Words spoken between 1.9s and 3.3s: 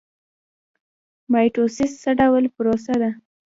څه ډول پروسه ده؟